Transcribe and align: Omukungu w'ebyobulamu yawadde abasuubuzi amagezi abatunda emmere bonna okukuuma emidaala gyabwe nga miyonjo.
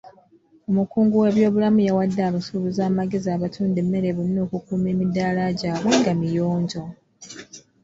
Omukungu 0.69 1.13
w'ebyobulamu 1.21 1.79
yawadde 1.87 2.21
abasuubuzi 2.29 2.81
amagezi 2.89 3.27
abatunda 3.35 3.77
emmere 3.83 4.09
bonna 4.17 4.39
okukuuma 4.45 4.87
emidaala 4.93 5.43
gyabwe 5.59 5.91
nga 5.99 6.13
miyonjo. 6.19 6.83